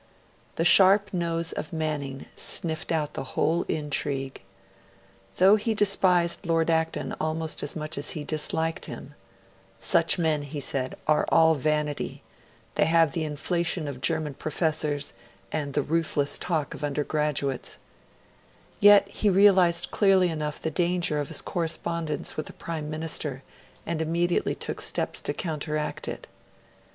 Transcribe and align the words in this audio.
The 0.55 0.65
sharp 0.65 1.13
nose 1.13 1.51
of 1.51 1.71
Manning 1.71 2.25
sniffed 2.35 2.91
out 2.91 3.13
the 3.13 3.23
whole 3.37 3.61
intrigue. 3.69 4.41
Though 5.35 5.57
he 5.57 5.75
despised 5.75 6.43
Lord 6.43 6.71
Acton 6.71 7.13
almost 7.21 7.61
as 7.61 7.75
much 7.75 7.99
as 7.99 8.09
he 8.17 8.23
disliked 8.23 8.85
him 8.85 9.13
'such 9.79 10.17
men,' 10.17 10.41
he 10.41 10.59
said, 10.59 10.95
'are 11.05 11.27
all 11.29 11.53
vanity: 11.53 12.23
they 12.73 12.85
have 12.85 13.11
the 13.11 13.23
inflation 13.23 13.87
of 13.87 14.01
German 14.01 14.33
professors, 14.33 15.13
and 15.51 15.75
the 15.75 15.83
ruthless 15.83 16.39
talk 16.39 16.73
of 16.73 16.83
undergraduates' 16.83 17.77
yet 18.79 19.07
he 19.07 19.29
realised 19.29 19.91
clearly 19.91 20.29
enough 20.31 20.59
the 20.59 20.71
danger 20.71 21.19
of 21.19 21.27
his 21.27 21.43
correspondence 21.43 22.35
with 22.35 22.47
the 22.47 22.53
Prime 22.53 22.89
Minister, 22.89 23.43
and 23.85 24.01
immediately 24.01 24.55
took 24.55 24.81
steps 24.81 25.21
to 25.21 25.31
counteract 25.31 26.07
it. 26.07 26.25